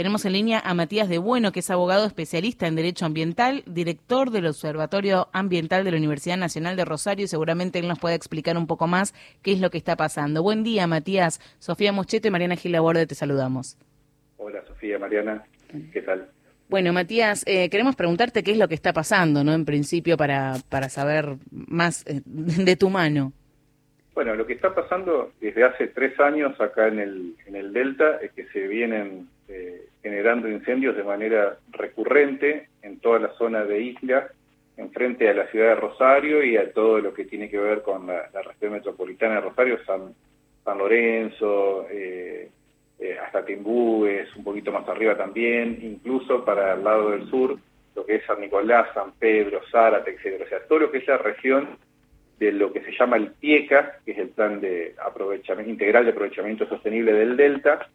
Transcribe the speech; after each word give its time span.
Tenemos 0.00 0.24
en 0.24 0.32
línea 0.32 0.62
a 0.64 0.72
Matías 0.72 1.10
de 1.10 1.18
Bueno, 1.18 1.52
que 1.52 1.60
es 1.60 1.68
abogado 1.68 2.06
especialista 2.06 2.66
en 2.66 2.74
Derecho 2.74 3.04
Ambiental, 3.04 3.62
director 3.66 4.30
del 4.30 4.46
Observatorio 4.46 5.28
Ambiental 5.34 5.84
de 5.84 5.90
la 5.90 5.98
Universidad 5.98 6.38
Nacional 6.38 6.74
de 6.74 6.86
Rosario, 6.86 7.26
y 7.26 7.28
seguramente 7.28 7.80
él 7.80 7.86
nos 7.86 7.98
puede 7.98 8.14
explicar 8.14 8.56
un 8.56 8.66
poco 8.66 8.86
más 8.86 9.12
qué 9.42 9.52
es 9.52 9.60
lo 9.60 9.68
que 9.68 9.76
está 9.76 9.96
pasando. 9.96 10.42
Buen 10.42 10.64
día, 10.64 10.86
Matías. 10.86 11.38
Sofía 11.58 11.92
Mocheto 11.92 12.28
y 12.28 12.30
Mariana 12.30 12.56
Gilaborde, 12.56 13.06
te 13.06 13.14
saludamos. 13.14 13.76
Hola, 14.38 14.64
Sofía, 14.66 14.98
Mariana. 14.98 15.44
¿Qué 15.92 16.00
tal? 16.00 16.30
Bueno, 16.70 16.94
Matías, 16.94 17.44
eh, 17.46 17.68
queremos 17.68 17.94
preguntarte 17.94 18.42
qué 18.42 18.52
es 18.52 18.56
lo 18.56 18.68
que 18.68 18.76
está 18.76 18.94
pasando, 18.94 19.44
¿no? 19.44 19.52
En 19.52 19.66
principio, 19.66 20.16
para, 20.16 20.54
para 20.70 20.88
saber 20.88 21.36
más 21.50 22.06
eh, 22.06 22.22
de 22.24 22.74
tu 22.74 22.88
mano. 22.88 23.34
Bueno, 24.14 24.34
lo 24.34 24.46
que 24.46 24.54
está 24.54 24.74
pasando 24.74 25.34
desde 25.42 25.62
hace 25.62 25.88
tres 25.88 26.18
años 26.20 26.58
acá 26.58 26.88
en 26.88 27.00
el, 27.00 27.34
en 27.44 27.54
el 27.54 27.74
Delta 27.74 28.16
es 28.22 28.32
que 28.32 28.46
se 28.46 28.66
vienen 28.66 29.28
eh, 29.50 29.79
generando 30.10 30.48
incendios 30.48 30.96
de 30.96 31.04
manera 31.04 31.56
recurrente 31.70 32.68
en 32.82 32.98
toda 32.98 33.20
la 33.20 33.28
zona 33.34 33.62
de 33.64 33.80
isla, 33.80 34.26
enfrente 34.76 35.28
a 35.28 35.34
la 35.34 35.46
ciudad 35.46 35.68
de 35.68 35.74
Rosario 35.76 36.42
y 36.42 36.56
a 36.56 36.72
todo 36.72 36.98
lo 36.98 37.14
que 37.14 37.26
tiene 37.26 37.48
que 37.48 37.60
ver 37.60 37.82
con 37.82 38.08
la, 38.08 38.28
región 38.42 38.72
metropolitana 38.72 39.36
de 39.36 39.40
Rosario, 39.42 39.78
San, 39.86 40.12
San 40.64 40.78
Lorenzo, 40.78 41.86
eh, 41.88 42.50
eh, 42.98 43.18
hasta 43.24 43.44
Timbúes, 43.44 44.34
un 44.34 44.42
poquito 44.42 44.72
más 44.72 44.88
arriba 44.88 45.16
también, 45.16 45.78
incluso 45.80 46.44
para 46.44 46.74
el 46.74 46.82
lado 46.82 47.10
del 47.10 47.30
sur, 47.30 47.56
lo 47.94 48.04
que 48.04 48.16
es 48.16 48.26
San 48.26 48.40
Nicolás, 48.40 48.88
San 48.92 49.12
Pedro, 49.12 49.60
Zárate, 49.70 50.10
etcétera. 50.10 50.44
O 50.44 50.48
sea, 50.48 50.58
todo 50.66 50.80
lo 50.80 50.90
que 50.90 50.98
es 50.98 51.06
la 51.06 51.18
región 51.18 51.68
de 52.40 52.50
lo 52.50 52.72
que 52.72 52.80
se 52.80 52.90
llama 52.98 53.16
el 53.16 53.30
PIECA, 53.30 54.00
que 54.04 54.10
es 54.10 54.18
el 54.18 54.30
Plan 54.30 54.60
de 54.60 54.96
Integral 55.66 56.04
de 56.04 56.10
Aprovechamiento 56.10 56.66
Sostenible 56.66 57.12
del 57.12 57.36
Delta, 57.36 57.88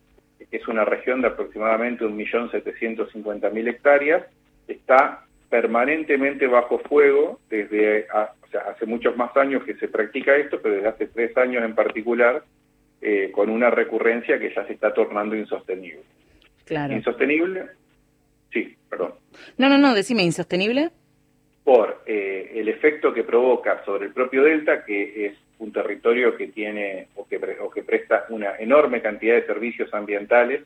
que 0.55 0.62
es 0.62 0.68
una 0.70 0.86
región 0.86 1.22
de 1.22 1.27
aproximadamente 1.27 2.05
1.750.000 2.05 3.68
hectáreas, 3.68 4.23
está 4.70 5.26
permanentemente 5.50 6.47
bajo 6.47 6.80
fuego 6.80 7.42
desde 7.50 8.08
o 8.09 8.47
sea, 8.50 8.62
hace 8.70 8.86
muchos 8.86 9.17
más 9.17 9.36
años 9.36 9.64
que 9.66 9.75
se 9.75 9.89
practica 9.89 10.38
esto, 10.38 10.62
pero 10.62 10.75
desde 10.75 10.88
hace 10.88 11.08
tres 11.08 11.36
años 11.36 11.62
en 11.66 11.75
particular 11.75 12.44
eh, 13.02 13.31
con 13.34 13.50
una 13.50 13.70
recurrencia 13.70 14.39
que 14.39 14.53
ya 14.56 14.66
se 14.66 14.73
está 14.73 14.94
tornando 14.94 15.36
insostenible. 15.36 16.03
Claro. 16.64 16.94
¿Insostenible? 16.94 17.66
Sí, 18.53 18.78
perdón. 18.90 19.16
No, 19.58 19.67
no, 19.67 19.78
no, 19.78 19.94
decime, 19.94 20.23
¿insostenible? 20.23 20.92
Por 21.66 22.02
eh, 22.06 22.53
el 22.56 22.69
efecto 22.69 23.14
que 23.14 23.23
provoca 23.23 23.84
sobre 23.84 24.06
el 24.06 24.14
propio 24.14 24.44
delta, 24.44 24.86
que 24.86 25.25
es 25.25 25.34
un 25.59 25.72
territorio 25.72 26.36
que 26.36 26.48
tiene 26.48 27.08
o 27.16 27.28
que, 27.28 27.38
o 27.59 27.70
que 27.70 27.84
presta 27.84 28.25
una 28.30 28.58
enorme 28.58 29.02
cantidad 29.02 29.36
de 29.36 29.45
servicios 29.45 29.94
ambientales 29.94 30.64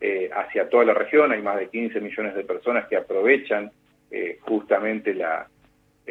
eh, 0.00 0.30
hacia 0.34 0.68
toda 0.68 0.84
la 0.84 0.94
región. 0.94 1.32
Hay 1.32 1.42
más 1.42 1.58
de 1.58 1.68
15 1.68 2.00
millones 2.00 2.34
de 2.34 2.44
personas 2.44 2.86
que 2.88 2.96
aprovechan 2.96 3.70
justamente 4.40 5.14
la, 5.14 5.46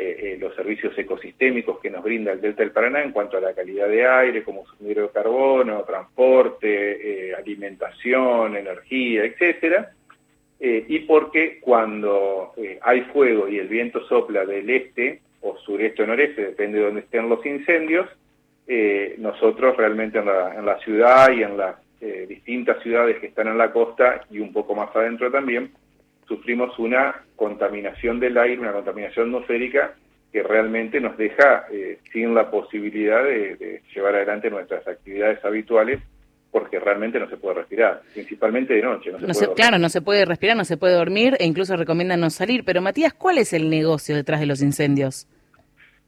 eh, 0.02 0.18
eh, 0.34 0.38
los 0.40 0.56
servicios 0.56 0.98
ecosistémicos 0.98 1.78
que 1.82 1.90
nos 1.90 2.02
brinda 2.02 2.32
el 2.32 2.40
Delta 2.40 2.64
del 2.64 2.72
Paraná 2.72 3.04
en 3.04 3.12
cuanto 3.12 3.36
a 3.36 3.42
la 3.42 3.54
calidad 3.54 3.90
de 3.90 4.08
aire, 4.08 4.44
como 4.46 4.66
suministro 4.66 5.08
de 5.08 5.12
carbono, 5.12 5.84
transporte, 5.84 7.32
eh, 7.32 7.36
alimentación, 7.36 8.56
energía, 8.56 9.26
etcétera, 9.26 9.92
y 10.62 11.00
porque 11.00 11.60
cuando 11.60 12.54
hay 12.82 13.02
fuego 13.14 13.48
y 13.48 13.60
el 13.60 13.68
viento 13.68 14.06
sopla 14.08 14.46
del 14.46 14.70
este 14.70 15.22
o 15.42 15.58
sureste 15.58 16.04
o 16.04 16.08
noreste, 16.08 16.48
depende 16.48 16.80
de 16.80 16.86
donde 16.86 17.02
estén 17.02 17.30
los 17.30 17.46
incendios, 17.46 18.08
nosotros 19.18 19.76
realmente 19.78 20.20
en 20.20 20.26
la, 20.26 20.78
ciudad 20.84 21.32
y 21.32 21.42
en 21.42 21.58
las 21.58 21.76
distintas 22.28 22.82
ciudades 22.84 23.18
que 23.18 23.28
están 23.28 23.48
en 23.48 23.58
la 23.58 23.72
costa 23.72 24.22
y 24.30 24.40
un 24.40 24.54
poco 24.54 24.76
más 24.76 24.96
adentro 24.96 25.32
también, 25.32 25.72
sufrimos 26.28 26.78
una 26.78 27.24
contaminación 27.36 28.20
del 28.20 28.38
aire, 28.38 28.62
una 28.62 28.72
contaminación 28.72 29.26
atmosférica 29.26 29.96
que 30.32 30.44
realmente 30.44 31.02
nos 31.02 31.18
deja 31.18 31.66
eh, 31.72 31.98
sin 32.14 32.36
la 32.36 32.52
posibilidad 32.52 33.24
de, 33.24 33.82
llevar 33.94 34.16
adelante 34.16 34.50
nuestras 34.50 34.88
actividades 34.88 35.44
habituales 35.44 36.00
porque 36.52 36.80
realmente 36.80 37.20
no 37.20 37.30
se 37.30 37.38
puede 37.38 37.56
respirar, 37.56 38.02
principalmente 38.14 38.74
de 38.74 38.82
noche. 38.82 39.12
No 39.12 39.34
se 39.34 39.54
claro, 39.54 39.78
no 39.78 39.90
se 39.90 40.02
puede 40.02 40.26
respirar, 40.26 40.58
no 40.58 40.66
se 40.66 40.78
puede 40.78 40.96
dormir 40.96 41.36
e 41.40 41.46
incluso 41.46 41.76
recomiendan 41.78 42.20
no 42.20 42.30
salir. 42.30 42.64
Pero 42.64 42.82
Matías, 42.82 43.14
¿cuál 43.14 43.38
es 43.38 43.54
el 43.54 43.70
negocio 43.70 44.16
detrás 44.16 44.40
de 44.40 44.48
los 44.48 44.62
incendios? 44.62 45.28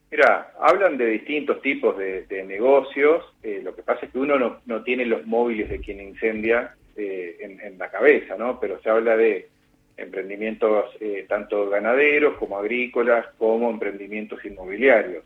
Mira, 0.09 0.51
hablan 0.59 0.97
de 0.97 1.05
distintos 1.05 1.61
tipos 1.61 1.97
de, 1.97 2.43
negocios. 2.45 3.23
Eh, 3.43 3.61
lo 3.63 3.75
que 3.75 3.83
pasa 3.83 4.05
es 4.05 4.11
que 4.11 4.17
uno 4.17 4.59
no, 4.65 4.83
tiene 4.83 5.05
los 5.05 5.25
móviles 5.25 5.69
de 5.69 5.79
quien 5.79 6.01
incendia 6.01 6.75
eh, 6.97 7.37
en, 7.39 7.61
en, 7.61 7.77
la 7.77 7.89
cabeza, 7.89 8.35
¿no? 8.35 8.59
Pero 8.59 8.81
se 8.81 8.89
habla 8.89 9.15
de 9.15 9.47
emprendimientos 9.95 10.85
eh, 10.99 11.25
tanto 11.29 11.69
ganaderos 11.69 12.35
como 12.37 12.57
agrícolas, 12.57 13.27
como 13.37 13.69
emprendimientos 13.69 14.43
inmobiliarios. 14.43 15.23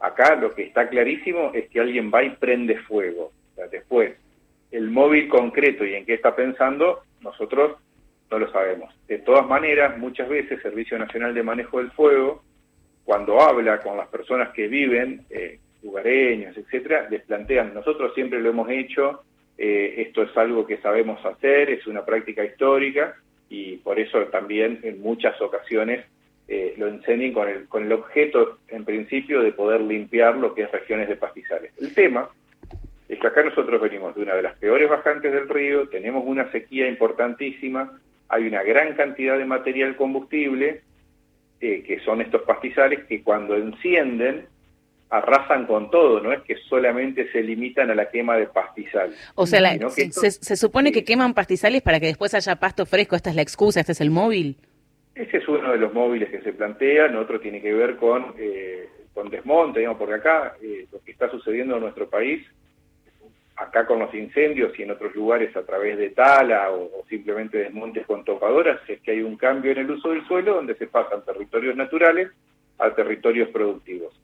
Acá 0.00 0.34
lo 0.36 0.54
que 0.54 0.64
está 0.64 0.88
clarísimo 0.88 1.52
es 1.54 1.68
que 1.70 1.80
alguien 1.80 2.10
va 2.12 2.22
y 2.22 2.30
prende 2.30 2.76
fuego. 2.80 3.32
después, 3.70 4.16
el 4.76 4.90
móvil 4.90 5.26
concreto 5.28 5.86
y 5.86 5.94
en 5.94 6.04
qué 6.04 6.14
está 6.14 6.36
pensando, 6.36 7.00
nosotros 7.22 7.78
no 8.30 8.38
lo 8.38 8.52
sabemos. 8.52 8.94
De 9.08 9.18
todas 9.18 9.46
maneras, 9.46 9.96
muchas 9.96 10.28
veces 10.28 10.60
Servicio 10.60 10.98
Nacional 10.98 11.32
de 11.32 11.42
Manejo 11.42 11.78
del 11.78 11.90
Fuego, 11.92 12.42
cuando 13.04 13.40
habla 13.40 13.80
con 13.80 13.96
las 13.96 14.08
personas 14.08 14.50
que 14.50 14.68
viven, 14.68 15.22
eh, 15.30 15.58
lugareños, 15.82 16.54
etcétera, 16.58 17.08
les 17.08 17.22
plantean, 17.22 17.72
nosotros 17.72 18.12
siempre 18.14 18.38
lo 18.38 18.50
hemos 18.50 18.68
hecho, 18.68 19.22
eh, 19.56 19.94
esto 19.96 20.22
es 20.22 20.36
algo 20.36 20.66
que 20.66 20.76
sabemos 20.78 21.24
hacer, 21.24 21.70
es 21.70 21.86
una 21.86 22.04
práctica 22.04 22.44
histórica, 22.44 23.16
y 23.48 23.76
por 23.78 23.98
eso 23.98 24.24
también 24.24 24.80
en 24.82 25.00
muchas 25.00 25.40
ocasiones 25.40 26.04
eh, 26.48 26.74
lo 26.76 26.88
encendien 26.88 27.32
con 27.32 27.48
el, 27.48 27.66
con 27.66 27.84
el 27.84 27.92
objeto, 27.92 28.58
en 28.68 28.84
principio, 28.84 29.40
de 29.40 29.52
poder 29.52 29.80
limpiar 29.80 30.36
lo 30.36 30.52
que 30.52 30.64
es 30.64 30.70
regiones 30.70 31.08
de 31.08 31.16
pastizales. 31.16 31.72
El 31.80 31.94
tema 31.94 32.28
es 33.08 33.18
que 33.18 33.26
acá 33.26 33.42
nosotros 33.42 33.80
venimos 33.80 34.14
de 34.14 34.22
una 34.22 34.34
de 34.34 34.42
las 34.42 34.56
peores 34.56 34.88
bajantes 34.88 35.32
del 35.32 35.48
río, 35.48 35.88
tenemos 35.88 36.24
una 36.26 36.50
sequía 36.50 36.88
importantísima, 36.88 37.98
hay 38.28 38.46
una 38.46 38.62
gran 38.62 38.94
cantidad 38.94 39.38
de 39.38 39.44
material 39.44 39.96
combustible, 39.96 40.82
eh, 41.60 41.82
que 41.86 42.00
son 42.00 42.20
estos 42.20 42.42
pastizales, 42.42 43.04
que 43.04 43.22
cuando 43.22 43.56
encienden 43.56 44.46
arrasan 45.08 45.66
con 45.66 45.90
todo, 45.90 46.20
no 46.20 46.32
es 46.32 46.42
que 46.42 46.56
solamente 46.68 47.30
se 47.30 47.42
limitan 47.42 47.90
a 47.90 47.94
la 47.94 48.10
quema 48.10 48.36
de 48.36 48.46
pastizales. 48.46 49.16
O 49.36 49.46
sea, 49.46 49.60
se, 49.88 50.56
supone 50.56 50.90
que 50.90 51.04
queman 51.04 51.32
pastizales 51.32 51.82
para 51.82 52.00
que 52.00 52.06
después 52.06 52.34
haya 52.34 52.56
pasto 52.56 52.86
fresco, 52.86 53.14
esta 53.14 53.30
es 53.30 53.36
la 53.36 53.42
excusa, 53.42 53.80
este 53.80 53.92
es 53.92 54.00
el 54.00 54.10
móvil. 54.10 54.56
Ese 55.14 55.38
es 55.38 55.48
uno 55.48 55.72
de 55.72 55.78
los 55.78 55.94
móviles 55.94 56.28
que 56.28 56.42
se 56.42 56.52
plantean, 56.52 57.16
otro 57.16 57.40
tiene 57.40 57.62
que 57.62 57.72
ver 57.72 57.96
con, 57.96 58.34
eh, 58.36 58.88
con 59.14 59.30
desmonte, 59.30 59.78
digamos, 59.78 59.98
porque 59.98 60.14
acá 60.14 60.56
eh, 60.60 60.86
lo 60.92 61.00
que 61.00 61.12
está 61.12 61.30
sucediendo 61.30 61.76
en 61.76 61.82
nuestro 61.82 62.10
país, 62.10 62.44
acá 63.76 63.86
con 63.86 63.98
los 63.98 64.14
incendios 64.14 64.78
y 64.78 64.82
en 64.82 64.90
otros 64.90 65.14
lugares 65.14 65.54
a 65.54 65.62
través 65.62 65.98
de 65.98 66.10
tala 66.10 66.70
o, 66.70 66.84
o 66.84 67.04
simplemente 67.08 67.58
desmontes 67.58 68.06
con 68.06 68.24
topadoras, 68.24 68.80
es 68.88 69.00
que 69.00 69.10
hay 69.10 69.22
un 69.22 69.36
cambio 69.36 69.72
en 69.72 69.78
el 69.78 69.90
uso 69.90 70.10
del 70.10 70.26
suelo 70.26 70.54
donde 70.54 70.74
se 70.76 70.86
pasan 70.86 71.24
territorios 71.24 71.76
naturales 71.76 72.30
a 72.78 72.90
territorios 72.94 73.50
productivos. 73.50 74.18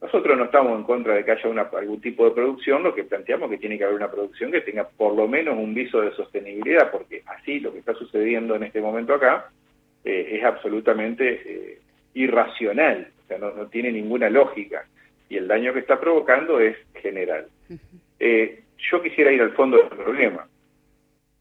Nosotros 0.00 0.38
no 0.38 0.44
estamos 0.44 0.78
en 0.78 0.84
contra 0.84 1.14
de 1.14 1.24
que 1.24 1.32
haya 1.32 1.48
una, 1.48 1.62
algún 1.62 2.00
tipo 2.00 2.24
de 2.24 2.30
producción, 2.32 2.82
lo 2.82 2.94
que 2.94 3.04
planteamos 3.04 3.50
es 3.50 3.56
que 3.56 3.60
tiene 3.60 3.78
que 3.78 3.84
haber 3.84 3.96
una 3.96 4.10
producción 4.10 4.52
que 4.52 4.60
tenga 4.60 4.86
por 4.86 5.14
lo 5.14 5.26
menos 5.26 5.56
un 5.56 5.74
viso 5.74 6.00
de 6.00 6.12
sostenibilidad, 6.12 6.90
porque 6.90 7.22
así 7.26 7.60
lo 7.60 7.72
que 7.72 7.80
está 7.80 7.94
sucediendo 7.94 8.54
en 8.54 8.64
este 8.64 8.80
momento 8.80 9.14
acá 9.14 9.50
eh, 10.04 10.36
es 10.38 10.44
absolutamente 10.44 11.42
eh, 11.44 11.78
irracional, 12.14 13.08
o 13.24 13.26
sea, 13.26 13.38
no, 13.38 13.66
tiene 13.68 13.90
ninguna 13.90 14.30
lógica, 14.30 14.86
y 15.28 15.36
el 15.36 15.48
daño 15.48 15.72
que 15.72 15.80
está 15.80 15.98
provocando 15.98 16.60
es 16.60 16.76
general. 16.94 17.46
Eh, 18.20 18.62
yo 18.78 19.02
quisiera 19.02 19.32
ir 19.32 19.42
al 19.42 19.52
fondo 19.52 19.76
del 19.76 19.88
problema. 19.88 20.46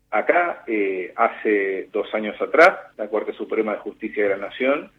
Acá, 0.09 0.63
hace 1.15 1.89
dos 1.91 2.13
años 2.13 2.39
atrás, 2.41 2.77
la 2.97 3.09
Corte 3.09 3.33
Suprema 3.33 3.73
de 3.73 3.79
Justicia 3.79 4.23
de 4.23 4.29
la 4.29 4.47
Nación 4.47 4.89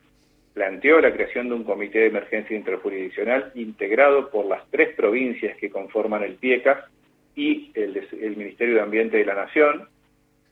planteó 0.53 1.01
la 1.01 1.13
creación 1.13 1.49
de 1.49 1.55
un 1.55 1.65
comité 1.65 2.01
de 2.01 2.07
emergencia 2.07 2.57
interjurisdiccional 2.57 3.53
integrado 3.55 4.29
por 4.31 4.45
las 4.47 4.69
tres 4.71 4.95
provincias 4.95 5.57
que 5.57 5.71
conforman 5.71 6.25
el 6.25 6.35
PIECAS 6.35 6.79
y 7.37 7.71
el, 7.75 8.37
Ministerio 8.37 8.75
de 8.75 8.81
Ambiente 8.81 9.17
de 9.19 9.25
la 9.25 9.35
Nación, 9.35 9.89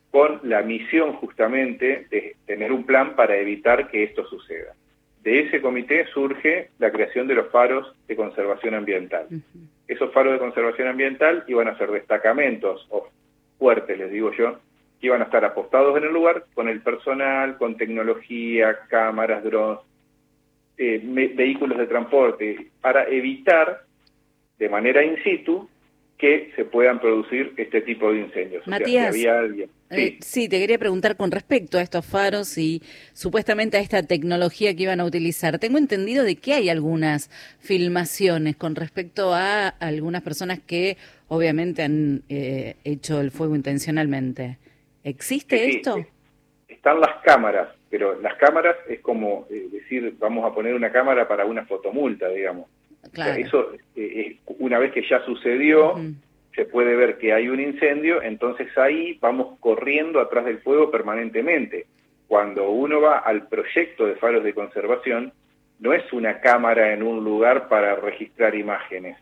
con 0.09 0.39
la 0.43 0.61
misión 0.61 1.13
justamente 1.13 2.07
de 2.09 2.37
tener 2.45 2.71
un 2.71 2.85
plan 2.85 3.15
para 3.15 3.35
evitar 3.35 3.89
que 3.91 4.03
esto 4.03 4.25
suceda. 4.27 4.73
De 5.21 5.41
ese 5.41 5.61
comité 5.61 6.07
surge 6.07 6.69
la 6.79 6.89
creación 6.89 7.27
de 7.27 7.35
los 7.35 7.51
faros 7.51 7.93
de 8.07 8.15
conservación 8.15 8.75
ambiental. 8.75 9.27
Esos 9.87 10.11
faros 10.11 10.33
de 10.33 10.39
conservación 10.39 10.89
ambiental 10.89 11.43
iban 11.47 11.67
a 11.67 11.77
ser 11.77 11.91
destacamentos, 11.91 12.85
o 12.89 13.07
fuertes 13.57 13.97
les 13.97 14.11
digo 14.11 14.31
yo, 14.33 14.59
que 14.99 15.07
iban 15.07 15.21
a 15.21 15.25
estar 15.25 15.45
apostados 15.45 15.97
en 15.97 16.03
el 16.03 16.13
lugar 16.13 16.45
con 16.53 16.67
el 16.67 16.81
personal, 16.81 17.57
con 17.57 17.77
tecnología, 17.77 18.79
cámaras, 18.89 19.43
drones, 19.43 19.79
eh, 20.77 21.01
vehículos 21.03 21.77
de 21.77 21.87
transporte 21.87 22.67
para 22.81 23.07
evitar 23.07 23.81
de 24.59 24.69
manera 24.69 25.03
in 25.03 25.17
situ 25.23 25.67
que 26.17 26.51
se 26.55 26.65
puedan 26.65 26.99
producir 26.99 27.53
este 27.57 27.81
tipo 27.81 28.11
de 28.11 28.21
incendios. 28.21 28.67
Matías, 28.67 29.15
eh, 29.89 30.17
sí. 30.19 30.49
te 30.49 30.59
quería 30.59 30.79
preguntar 30.79 31.15
con 31.15 31.29
respecto 31.29 31.77
a 31.77 31.81
estos 31.81 32.05
faros 32.05 32.57
y 32.57 32.81
supuestamente 33.13 33.77
a 33.77 33.81
esta 33.81 34.01
tecnología 34.01 34.75
que 34.75 34.83
iban 34.83 34.99
a 34.99 35.05
utilizar. 35.05 35.59
Tengo 35.59 35.77
entendido 35.77 36.23
de 36.23 36.35
que 36.35 36.53
hay 36.53 36.69
algunas 36.69 37.29
filmaciones 37.59 38.55
con 38.55 38.75
respecto 38.75 39.33
a 39.33 39.67
algunas 39.67 40.23
personas 40.23 40.59
que 40.59 40.97
obviamente 41.27 41.83
han 41.83 42.23
eh, 42.29 42.75
hecho 42.83 43.21
el 43.21 43.29
fuego 43.29 43.55
intencionalmente. 43.55 44.57
¿Existe 45.03 45.69
esto? 45.69 46.03
Están 46.67 46.99
las 46.99 47.21
cámaras, 47.23 47.69
pero 47.91 48.19
las 48.19 48.35
cámaras 48.37 48.75
es 48.89 48.99
como 49.01 49.45
eh, 49.51 49.67
decir, 49.71 50.15
vamos 50.17 50.45
a 50.45 50.53
poner 50.53 50.73
una 50.73 50.91
cámara 50.91 51.27
para 51.27 51.45
una 51.45 51.65
fotomulta, 51.65 52.27
digamos 52.29 52.65
eso, 53.13 53.71
eh, 53.95 54.37
una 54.59 54.79
vez 54.79 54.91
que 54.91 55.07
ya 55.07 55.23
sucedió, 55.25 55.95
se 56.55 56.65
puede 56.65 56.95
ver 56.95 57.17
que 57.17 57.33
hay 57.33 57.49
un 57.49 57.59
incendio, 57.59 58.21
entonces 58.21 58.75
ahí 58.77 59.17
vamos 59.21 59.59
corriendo 59.59 60.19
atrás 60.19 60.45
del 60.45 60.59
fuego 60.59 60.89
permanentemente. 60.89 61.85
Cuando 62.27 62.71
uno 62.71 62.99
va 62.99 63.19
al 63.19 63.47
proyecto 63.47 64.05
de 64.05 64.15
faros 64.15 64.43
de 64.43 64.53
conservación, 64.53 65.31
no 65.79 65.93
es 65.93 66.11
una 66.11 66.41
cámara 66.41 66.93
en 66.93 67.03
un 67.03 67.23
lugar 67.23 67.67
para 67.69 67.95
registrar 67.95 68.55
imágenes, 68.55 69.17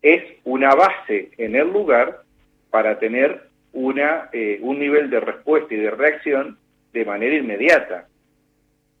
es 0.00 0.22
una 0.44 0.74
base 0.74 1.30
en 1.36 1.56
el 1.56 1.72
lugar 1.72 2.22
para 2.70 2.98
tener 2.98 3.48
una, 3.72 4.28
eh, 4.32 4.58
un 4.62 4.78
nivel 4.78 5.10
de 5.10 5.20
respuesta 5.20 5.74
y 5.74 5.78
de 5.78 5.90
reacción 5.90 6.58
de 6.92 7.04
manera 7.04 7.36
inmediata. 7.36 8.06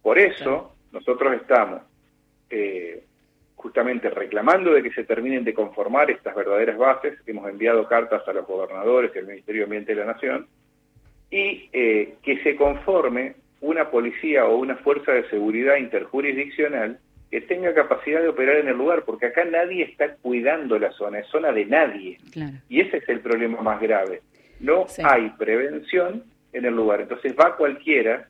Por 0.02 0.18
eso 0.18 0.74
nosotros 0.92 1.34
estamos 1.34 1.82
eh, 2.50 3.02
justamente 3.62 4.10
reclamando 4.10 4.72
de 4.72 4.82
que 4.82 4.90
se 4.90 5.04
terminen 5.04 5.44
de 5.44 5.54
conformar 5.54 6.10
estas 6.10 6.34
verdaderas 6.34 6.76
bases. 6.76 7.18
Hemos 7.26 7.48
enviado 7.48 7.86
cartas 7.86 8.26
a 8.26 8.32
los 8.32 8.46
gobernadores 8.46 9.12
y 9.14 9.18
al 9.20 9.26
Ministerio 9.26 9.60
de 9.60 9.64
Ambiente 9.64 9.94
de 9.94 10.00
la 10.00 10.12
Nación 10.12 10.46
y 11.30 11.70
eh, 11.72 12.14
que 12.22 12.42
se 12.42 12.56
conforme 12.56 13.36
una 13.60 13.90
policía 13.90 14.44
o 14.46 14.56
una 14.56 14.76
fuerza 14.76 15.12
de 15.12 15.28
seguridad 15.30 15.76
interjurisdiccional 15.76 16.98
que 17.30 17.40
tenga 17.40 17.72
capacidad 17.72 18.20
de 18.20 18.28
operar 18.28 18.56
en 18.56 18.68
el 18.68 18.76
lugar, 18.76 19.04
porque 19.06 19.26
acá 19.26 19.44
nadie 19.44 19.84
está 19.84 20.16
cuidando 20.16 20.78
la 20.78 20.92
zona, 20.92 21.20
es 21.20 21.26
zona 21.28 21.50
de 21.52 21.64
nadie. 21.64 22.18
Y 22.68 22.80
ese 22.80 22.98
es 22.98 23.08
el 23.08 23.20
problema 23.20 23.62
más 23.62 23.80
grave. 23.80 24.20
No 24.60 24.86
hay 25.02 25.30
prevención 25.38 26.24
en 26.52 26.66
el 26.66 26.74
lugar. 26.74 27.00
Entonces 27.00 27.34
va 27.34 27.56
cualquiera 27.56 28.28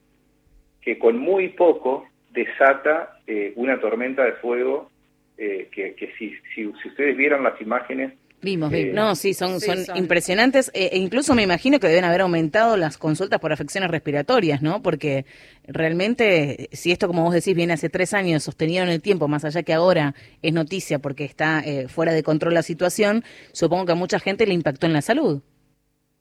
que 0.81 0.99
con 0.99 1.19
muy 1.19 1.49
poco 1.49 2.06
desata 2.31 3.19
eh, 3.26 3.52
una 3.56 3.81
tormenta 3.81 4.25
de 4.25 4.32
fuego 4.34 4.92
eh, 5.38 5.69
que, 5.73 6.12
si, 6.19 6.34
si, 6.55 6.67
ustedes 6.67 7.17
vieran 7.17 7.43
las 7.43 7.61
imágenes... 7.61 8.12
Vimos, 8.43 8.73
eh, 8.73 8.90
no, 8.93 9.14
sí, 9.14 9.34
son, 9.34 9.61
son, 9.61 9.79
impresionantes. 9.96 10.70
Eh, 10.75 10.90
e 10.93 10.99
incluso 10.99 11.32
me 11.34 11.43
imagino 11.43 11.79
que 11.79 11.87
deben 11.87 12.05
haber 12.05 12.23
aumentado 12.23 12.76
las 12.76 12.99
consultas 12.99 13.38
por 13.38 13.52
afecciones 13.52 13.88
respiratorias, 13.88 14.62
¿no? 14.62 14.82
Porque 14.82 15.26
realmente, 15.69 16.69
si 16.73 16.90
esto, 16.90 17.06
como 17.06 17.23
vos 17.23 17.34
decís, 17.34 17.55
viene 17.55 17.75
hace 17.75 17.88
tres 17.88 18.14
años 18.14 18.43
sostenido 18.43 18.82
en 18.82 18.90
el 18.90 19.00
tiempo, 19.00 19.29
más 19.29 19.44
allá 19.44 19.62
que 19.62 19.73
ahora 19.73 20.14
es 20.43 20.52
noticia 20.52 20.99
porque 20.99 21.25
está 21.25 21.62
fuera 21.87 22.12
de 22.12 22.25
control 22.25 22.55
la 22.55 22.62
situación, 22.62 23.23
supongo 23.52 23.87
que 23.87 23.93
a 23.93 23.96
mucha 23.96 24.19
gente 24.19 24.44
le 24.44 24.55
impactó 24.55 24.87
en 24.87 24.93
la 24.93 25.02
salud. 25.02 25.40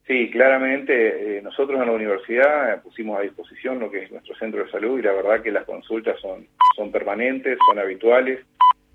Sí, 0.05 0.29
claramente 0.29 1.41
nosotros 1.41 1.79
en 1.79 1.87
la 1.87 1.93
universidad 1.93 2.81
pusimos 2.83 3.17
a 3.17 3.23
disposición 3.23 3.79
lo 3.79 3.89
que 3.89 4.03
es 4.03 4.11
nuestro 4.11 4.35
centro 4.35 4.63
de 4.63 4.69
salud 4.69 4.99
y 4.99 5.01
la 5.01 5.13
verdad 5.13 5.41
que 5.41 5.51
las 5.51 5.65
consultas 5.65 6.19
son, 6.21 6.47
son 6.75 6.91
permanentes, 6.91 7.57
son 7.67 7.79
habituales. 7.79 8.39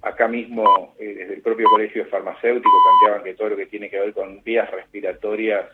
Acá 0.07 0.29
mismo, 0.29 0.95
eh, 1.01 1.15
desde 1.19 1.35
el 1.35 1.43
propio 1.43 1.69
Colegio 1.69 2.05
de 2.05 2.11
Farmacéuticos, 2.11 2.73
planteaban 2.85 3.25
que 3.25 3.35
todo 3.35 3.49
lo 3.51 3.57
que 3.57 3.67
tiene 3.67 3.91
que 3.91 3.99
ver 3.99 4.13
con 4.13 4.41
vías 4.45 4.71
respiratorias 4.71 5.67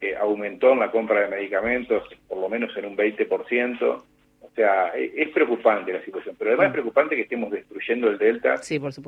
eh, 0.00 0.16
aumentó 0.16 0.72
en 0.72 0.80
la 0.80 0.90
compra 0.90 1.20
de 1.20 1.28
medicamentos, 1.28 2.02
por 2.26 2.38
lo 2.38 2.48
menos 2.48 2.76
en 2.76 2.86
un 2.86 2.96
20%. 2.96 4.02
O 4.40 4.50
sea, 4.56 4.92
e, 4.96 5.12
es 5.22 5.28
preocupante 5.28 5.92
la 5.92 6.04
situación, 6.04 6.34
pero 6.36 6.50
además 6.50 6.66
es 6.66 6.72
preocupante 6.72 7.14
que 7.14 7.22
estemos 7.22 7.52
destruyendo 7.52 8.08
el 8.08 8.18
Delta, 8.18 8.56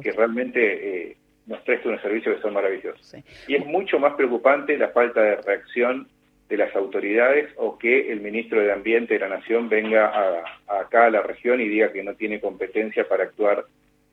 que 0.01 0.13
realmente 0.13 1.11
eh, 1.11 1.17
nos 1.47 1.59
presta 1.63 1.89
unos 1.89 2.01
servicios 2.01 2.37
que 2.37 2.43
son 2.43 2.55
maravillosos. 2.55 3.17
Y 3.49 3.57
es 3.57 3.67
mucho 3.67 3.99
más 3.99 4.15
preocupante 4.15 4.79
la 4.79 4.91
falta 4.91 5.21
de 5.21 5.35
reacción 5.35 6.07
de 6.49 6.57
las 6.57 6.77
autoridades 6.77 7.51
o 7.57 7.77
que 7.77 8.13
el 8.13 8.21
ministro 8.21 8.61
de 8.61 8.71
Ambiente 8.71 9.15
de 9.15 9.21
la 9.21 9.29
Nación 9.29 9.69
venga 9.69 10.45
acá 10.69 11.07
a 11.07 11.11
la 11.11 11.23
región 11.23 11.61
y 11.61 11.69
diga 11.69 11.93
que 11.93 12.05
no 12.05 12.15
tiene 12.15 12.39
competencia 12.39 13.09
para 13.09 13.25
actuar 13.25 13.65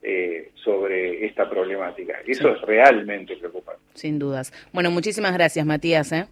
eh, 0.01 0.51
sobre 0.55 1.25
esta 1.25 1.49
problemática. 1.49 2.19
Eso 2.25 2.49
es 2.49 2.61
realmente 2.61 3.35
preocupante. 3.37 3.81
Sin 3.93 4.19
dudas. 4.19 4.53
Bueno, 4.71 4.91
muchísimas 4.91 5.33
gracias, 5.33 5.65
Matías. 5.65 6.11
¿eh? 6.11 6.27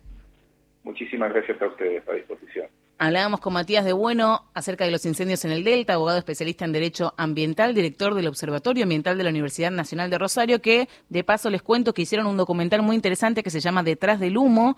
Muchísimas 0.84 1.34
gracias 1.34 1.62
a 1.62 1.68
ustedes, 1.68 2.08
a 2.08 2.14
disposición. 2.14 2.68
Hablábamos 2.98 3.42
con 3.42 3.52
Matías 3.52 3.84
de 3.84 3.92
Bueno 3.92 4.46
acerca 4.54 4.86
de 4.86 4.92
los 4.92 5.06
incendios 5.06 5.44
en 5.44 5.52
el 5.52 5.66
Delta, 5.66 5.96
abogado 5.96 6.18
especialista 6.18 6.64
en 6.64 6.72
Derecho 6.72 7.14
Ambiental, 7.18 7.76
director 7.76 8.14
del 8.14 8.28
Observatorio 8.28 8.84
Ambiental 8.84 9.18
de 9.18 9.26
la 9.26 9.32
Universidad 9.32 9.70
Nacional 9.70 10.10
de 10.10 10.18
Rosario, 10.18 10.62
que 10.62 10.88
de 11.10 11.24
paso 11.26 11.50
les 11.50 11.62
cuento 11.62 11.94
que 11.94 12.04
hicieron 12.04 12.26
un 12.26 12.38
documental 12.38 12.84
muy 12.84 12.96
interesante 12.96 13.44
que 13.44 13.50
se 13.50 13.60
llama 13.60 13.84
Detrás 13.84 14.22
del 14.22 14.38
Humo, 14.38 14.74